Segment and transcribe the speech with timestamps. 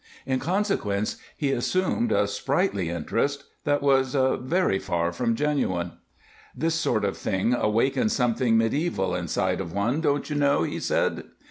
[0.25, 5.91] In consequence, he assumed a sprightly interest that was very far from genuine.
[6.55, 11.25] "This sort of thing awakens something medieval inside of one, don't you know," he said.